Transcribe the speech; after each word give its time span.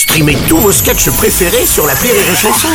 Streamez 0.00 0.38
tous 0.48 0.56
vos 0.56 0.72
sketchs 0.72 1.10
préférés 1.10 1.66
sur 1.66 1.86
la 1.86 1.92
Rire 1.92 2.14
et 2.14 2.34
Chanson. 2.34 2.68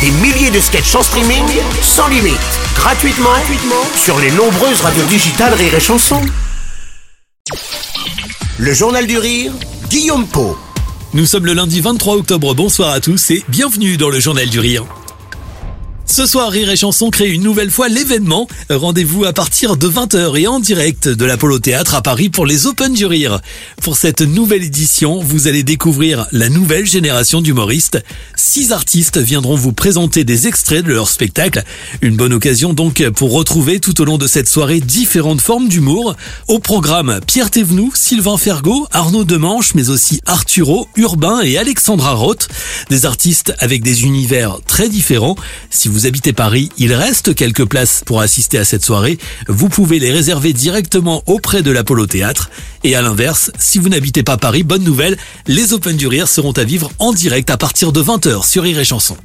Des 0.00 0.10
milliers 0.10 0.50
de 0.50 0.58
sketchs 0.58 0.94
en 0.94 1.02
streaming, 1.02 1.44
sans 1.82 2.08
limite, 2.08 2.38
gratuitement, 2.74 3.28
gratuitement 3.28 3.84
sur 3.94 4.18
les 4.18 4.30
nombreuses 4.30 4.80
radios 4.80 5.04
digitales 5.04 5.52
Rire 5.52 5.74
et. 5.74 6.22
Le 8.56 8.72
Journal 8.72 9.06
du 9.06 9.18
Rire, 9.18 9.52
Guillaume 9.90 10.26
Po. 10.26 10.56
Nous 11.12 11.26
sommes 11.26 11.44
le 11.44 11.52
lundi 11.52 11.82
23 11.82 12.14
octobre, 12.14 12.54
bonsoir 12.54 12.88
à 12.88 13.00
tous 13.00 13.32
et 13.32 13.44
bienvenue 13.48 13.98
dans 13.98 14.08
le 14.08 14.18
Journal 14.18 14.48
du 14.48 14.58
Rire. 14.58 14.86
Ce 16.12 16.26
soir, 16.26 16.50
Rire 16.50 16.68
et 16.68 16.76
Chanson 16.76 17.08
crée 17.08 17.30
une 17.30 17.42
nouvelle 17.42 17.70
fois 17.70 17.88
l'événement. 17.88 18.46
Rendez-vous 18.68 19.24
à 19.24 19.32
partir 19.32 19.78
de 19.78 19.88
20h 19.88 20.38
et 20.38 20.46
en 20.46 20.60
direct 20.60 21.08
de 21.08 21.24
l'Apollo 21.24 21.58
Théâtre 21.58 21.94
à 21.94 22.02
Paris 22.02 22.28
pour 22.28 22.44
les 22.44 22.66
Open 22.66 22.92
du 22.92 23.06
Rire. 23.06 23.40
Pour 23.80 23.96
cette 23.96 24.20
nouvelle 24.20 24.62
édition, 24.62 25.22
vous 25.22 25.48
allez 25.48 25.62
découvrir 25.62 26.26
la 26.30 26.50
nouvelle 26.50 26.84
génération 26.84 27.40
d'humoristes. 27.40 27.98
Six 28.36 28.72
artistes 28.72 29.16
viendront 29.16 29.56
vous 29.56 29.72
présenter 29.72 30.22
des 30.24 30.48
extraits 30.48 30.84
de 30.84 30.92
leur 30.92 31.08
spectacle. 31.08 31.64
Une 32.02 32.16
bonne 32.16 32.34
occasion 32.34 32.74
donc 32.74 33.02
pour 33.12 33.32
retrouver 33.32 33.80
tout 33.80 33.98
au 34.02 34.04
long 34.04 34.18
de 34.18 34.26
cette 34.26 34.48
soirée 34.50 34.80
différentes 34.80 35.40
formes 35.40 35.68
d'humour. 35.68 36.14
Au 36.46 36.58
programme, 36.58 37.20
Pierre 37.26 37.50
Thévenoud, 37.50 37.96
Sylvain 37.96 38.36
Fergot, 38.36 38.86
Arnaud 38.90 39.24
Demanche, 39.24 39.74
mais 39.74 39.88
aussi 39.88 40.20
Arturo, 40.26 40.88
Urbain 40.96 41.40
et 41.40 41.56
Alexandra 41.56 42.12
Roth. 42.12 42.48
Des 42.90 43.06
artistes 43.06 43.54
avec 43.60 43.82
des 43.82 44.04
univers 44.04 44.58
très 44.66 44.90
différents. 44.90 45.36
Si 45.70 45.88
vous 45.88 46.01
habitez 46.06 46.32
Paris, 46.32 46.70
il 46.78 46.92
reste 46.92 47.34
quelques 47.34 47.64
places 47.64 48.02
pour 48.04 48.20
assister 48.20 48.58
à 48.58 48.64
cette 48.64 48.84
soirée. 48.84 49.18
Vous 49.48 49.68
pouvez 49.68 49.98
les 49.98 50.12
réserver 50.12 50.52
directement 50.52 51.22
auprès 51.26 51.62
de 51.62 51.70
l'Apollo 51.70 52.06
Théâtre. 52.06 52.50
Et 52.84 52.94
à 52.94 53.02
l'inverse, 53.02 53.50
si 53.58 53.78
vous 53.78 53.88
n'habitez 53.88 54.22
pas 54.22 54.36
Paris, 54.36 54.62
bonne 54.62 54.84
nouvelle, 54.84 55.16
les 55.46 55.72
Open 55.72 55.96
du 55.96 56.06
Rire 56.06 56.28
seront 56.28 56.52
à 56.52 56.64
vivre 56.64 56.90
en 56.98 57.12
direct 57.12 57.50
à 57.50 57.56
partir 57.56 57.92
de 57.92 58.02
20h 58.02 58.46
sur 58.46 58.62
Rire 58.62 58.78
et 58.78 58.84
Chanson. 58.84 59.16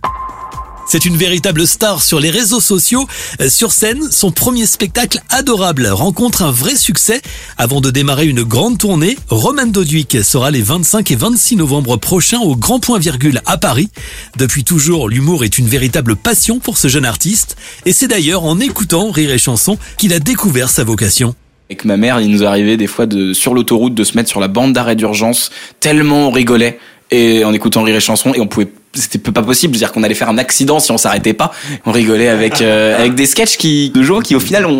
C'est 0.90 1.04
une 1.04 1.18
véritable 1.18 1.68
star 1.68 2.02
sur 2.02 2.22
les 2.22 2.30
réseaux 2.30 2.62
sociaux. 2.62 3.06
Euh, 3.42 3.50
Sur 3.50 3.74
scène, 3.74 4.10
son 4.10 4.32
premier 4.32 4.66
spectacle 4.66 5.20
adorable 5.30 5.86
rencontre 5.88 6.44
un 6.44 6.52
vrai 6.52 6.78
succès. 6.78 7.22
Avant 7.58 7.82
de 7.82 7.92
démarrer 7.92 8.26
une 8.26 8.44
grande 8.44 8.78
tournée, 8.78 9.18
Roman 9.30 9.66
Doduic 9.66 10.24
sera 10.24 10.50
les 10.50 10.62
25 10.62 11.12
et 11.12 11.16
26 11.18 11.58
novembre 11.58 11.98
prochains 11.98 12.40
au 12.40 12.56
Grand 12.56 12.80
Point 12.80 13.00
Virgule 13.00 13.42
à 13.46 13.58
Paris. 13.58 13.90
Depuis 14.38 14.64
toujours, 14.64 15.10
l'humour 15.10 15.44
est 15.44 15.58
une 15.58 15.68
véritable 15.68 16.16
passion 16.16 16.60
pour 16.60 16.78
ce 16.78 16.88
jeune 16.88 17.06
artiste. 17.06 17.58
Et 17.86 17.92
c'est 17.92 18.08
d'ailleurs 18.08 18.46
en 18.46 18.58
écoutant 18.62 19.12
Rire 19.12 19.32
et 19.32 19.38
Chanson 19.38 19.78
qu'il 19.98 20.14
a 20.14 20.20
découvert 20.20 20.70
sa 20.70 20.86
vocation. 20.86 21.36
Avec 21.70 21.84
ma 21.84 21.98
mère, 21.98 22.22
il 22.22 22.32
nous 22.32 22.46
arrivait 22.46 22.78
des 22.78 22.88
fois 22.88 23.08
de 23.08 23.34
sur 23.34 23.54
l'autoroute 23.54 23.94
de 23.94 24.06
se 24.06 24.16
mettre 24.16 24.30
sur 24.30 24.40
la 24.40 24.48
bande 24.48 24.72
d'arrêt 24.72 24.96
d'urgence 24.96 25.52
tellement 25.82 26.30
on 26.30 26.32
rigolait 26.32 26.80
et 27.12 27.44
en 27.44 27.52
écoutant 27.52 27.84
rire 27.84 27.98
et 27.98 28.00
chanson 28.00 28.34
et 28.34 28.40
on 28.40 28.48
pouvait 28.48 28.70
c'était 29.02 29.32
pas 29.32 29.44
possible, 29.44 29.76
c'est-à-dire 29.76 29.94
qu'on 29.94 30.04
allait 30.04 30.16
faire 30.16 30.30
un 30.30 30.38
accident 30.38 30.80
si 30.80 30.92
on 30.92 30.98
s'arrêtait 30.98 31.34
pas. 31.34 31.52
On 31.86 31.92
rigolait 31.92 32.28
avec 32.28 32.62
euh, 32.62 32.98
avec 32.98 33.16
des 33.16 33.26
sketchs 33.26 33.58
qui 33.58 33.90
de 33.90 34.04
jour 34.04 34.24
qui 34.24 34.36
au 34.36 34.40
final 34.40 34.66
on, 34.66 34.72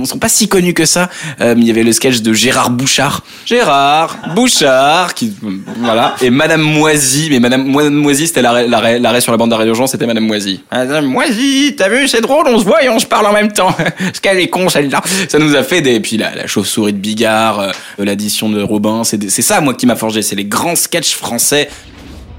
on, 0.00 0.04
sont 0.04 0.18
pas 0.18 0.28
si 0.28 0.48
connus 0.48 0.74
que 0.74 0.84
ça. 0.84 1.08
Euh, 1.40 1.54
il 1.56 1.64
y 1.64 1.70
avait 1.70 1.82
le 1.82 1.92
sketch 1.92 2.20
de 2.20 2.32
Gérard 2.32 2.70
Bouchard, 2.70 3.22
Gérard 3.44 4.18
Bouchard 4.34 5.14
qui 5.14 5.32
voilà 5.78 6.16
et 6.20 6.30
Madame 6.30 6.62
Moisy, 6.62 7.28
mais 7.30 7.40
Madame, 7.40 7.64
Moisy 7.66 8.26
c'était 8.26 8.42
l'arrêt, 8.42 8.66
l'arrêt, 8.68 9.20
sur 9.20 9.32
la 9.32 9.38
bande 9.38 9.50
d'arrêt 9.50 9.64
d'urgence, 9.64 9.92
c'était 9.92 10.06
Madame 10.06 10.26
Moisy. 10.26 10.60
Madame 10.72 11.06
Moisy, 11.06 11.74
t'as 11.76 11.88
vu 11.88 12.08
c'est 12.08 12.20
drôle, 12.20 12.46
on 12.48 12.58
se 12.58 12.64
voit 12.64 12.82
et 12.82 12.88
on 12.88 12.98
se 12.98 13.06
parle 13.06 13.26
en 13.26 13.32
même 13.32 13.52
temps. 13.52 13.72
Parce 13.98 14.20
qu'elle 14.20 14.38
est 14.38 14.48
con 14.48 14.68
celle-là. 14.68 15.02
Ça 15.28 15.38
nous 15.38 15.54
a 15.54 15.62
fait 15.62 15.80
des 15.80 16.00
puis 16.00 16.16
la, 16.16 16.34
la 16.34 16.46
chauve-souris 16.46 16.92
de 16.92 16.98
Bigard, 16.98 17.60
euh, 17.60 17.70
l'addition 17.98 18.48
de 18.48 18.62
Robin, 18.62 19.04
c'est 19.04 19.30
c'est 19.30 19.42
ça 19.42 19.60
moi 19.60 19.74
qui 19.74 19.86
m'a 19.86 19.96
forgé, 19.96 20.22
c'est 20.22 20.36
les 20.36 20.44
grands 20.44 20.76
sketchs 20.76 21.14
français 21.14 21.68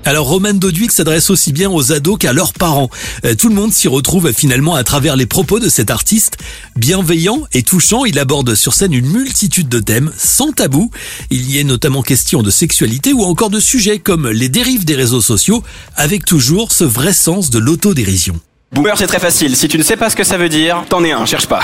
Alors 0.07 0.27
Roman 0.27 0.53
Doduic 0.53 0.93
s'adresse 0.93 1.29
aussi 1.29 1.51
bien 1.51 1.69
aux 1.69 1.91
ados 1.91 2.17
qu'à 2.17 2.31
leurs 2.31 2.53
parents. 2.53 2.89
Euh, 3.25 3.35
tout 3.35 3.49
le 3.49 3.55
monde 3.55 3.73
s'y 3.73 3.89
retrouve 3.89 4.31
finalement 4.31 4.73
à 4.75 4.85
travers 4.85 5.17
les 5.17 5.25
propos 5.25 5.59
de 5.59 5.67
cet 5.67 5.91
artiste. 5.91 6.37
Bienveillant 6.77 7.41
et 7.51 7.61
touchant, 7.61 8.05
il 8.05 8.17
aborde 8.17 8.55
sur 8.55 8.73
scène 8.73 8.93
une 8.93 9.07
multitude 9.07 9.67
de 9.67 9.81
thèmes 9.81 10.13
sans 10.17 10.53
tabou. 10.53 10.91
Il 11.29 11.51
y 11.51 11.59
est 11.59 11.65
notamment 11.65 12.03
question 12.03 12.41
de 12.41 12.49
sexualité 12.49 13.11
ou 13.11 13.23
encore 13.23 13.49
de 13.49 13.59
sujets 13.59 13.99
comme 13.99 14.29
les 14.29 14.47
dérives 14.47 14.85
des 14.85 14.95
réseaux 14.95 15.19
sociaux, 15.19 15.61
avec 15.97 16.23
toujours 16.23 16.71
ce 16.71 16.85
vrai 16.85 17.11
sens 17.11 17.49
de 17.49 17.59
l'autodérision. 17.59 18.39
Boomer, 18.71 18.97
c'est 18.97 19.07
très 19.07 19.19
facile. 19.19 19.57
Si 19.57 19.67
tu 19.67 19.77
ne 19.77 19.83
sais 19.83 19.97
pas 19.97 20.09
ce 20.09 20.15
que 20.15 20.23
ça 20.23 20.37
veut 20.37 20.47
dire, 20.47 20.85
t'en 20.87 21.03
es 21.03 21.11
un, 21.11 21.25
cherche 21.25 21.47
pas. 21.47 21.59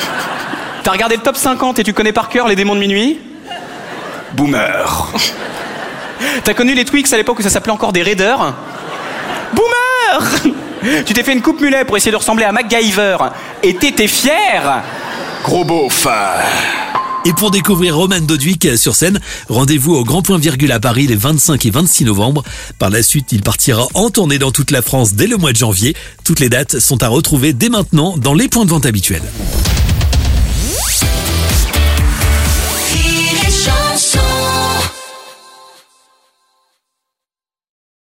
T'as 0.84 0.90
regardé 0.90 1.16
le 1.16 1.22
top 1.22 1.36
50 1.36 1.80
et 1.80 1.84
tu 1.84 1.92
connais 1.92 2.14
par 2.14 2.30
cœur 2.30 2.48
les 2.48 2.56
démons 2.56 2.76
de 2.76 2.80
minuit? 2.80 3.18
Boomer. 4.32 5.12
T'as 6.44 6.54
connu 6.54 6.74
les 6.74 6.84
Twix 6.84 7.12
à 7.12 7.16
l'époque 7.16 7.38
où 7.38 7.42
ça 7.42 7.50
s'appelait 7.50 7.72
encore 7.72 7.92
des 7.92 8.02
Raiders 8.02 8.54
Boomer 9.54 10.52
Tu 11.04 11.14
t'es 11.14 11.22
fait 11.22 11.32
une 11.32 11.42
coupe 11.42 11.60
mulet 11.60 11.84
pour 11.84 11.96
essayer 11.96 12.12
de 12.12 12.16
ressembler 12.16 12.44
à 12.44 12.52
MacGyver 12.52 13.16
et 13.62 13.74
t'étais 13.74 14.06
fier 14.08 14.82
Gros 15.44 15.64
beauf. 15.64 16.06
Et 17.24 17.32
pour 17.32 17.50
découvrir 17.50 17.96
Roman 17.96 18.20
Doduic 18.20 18.78
sur 18.78 18.94
scène, 18.94 19.20
rendez-vous 19.48 19.94
au 19.94 20.04
Grand 20.04 20.22
Point 20.22 20.38
Virgule 20.38 20.72
à 20.72 20.80
Paris 20.80 21.06
les 21.06 21.16
25 21.16 21.66
et 21.66 21.70
26 21.70 22.04
novembre. 22.04 22.42
Par 22.78 22.90
la 22.90 23.02
suite, 23.02 23.32
il 23.32 23.42
partira 23.42 23.86
en 23.94 24.10
tournée 24.10 24.38
dans 24.38 24.50
toute 24.50 24.70
la 24.70 24.82
France 24.82 25.14
dès 25.14 25.26
le 25.26 25.36
mois 25.36 25.52
de 25.52 25.56
janvier. 25.56 25.94
Toutes 26.24 26.40
les 26.40 26.48
dates 26.48 26.78
sont 26.78 27.02
à 27.02 27.08
retrouver 27.08 27.52
dès 27.52 27.68
maintenant 27.68 28.16
dans 28.16 28.34
les 28.34 28.48
points 28.48 28.64
de 28.64 28.70
vente 28.70 28.86
habituels. 28.86 29.22